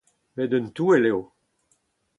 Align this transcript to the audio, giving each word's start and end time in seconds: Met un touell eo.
Met 0.39 0.55
un 0.59 0.65
touell 0.75 1.05
eo. 1.11 1.21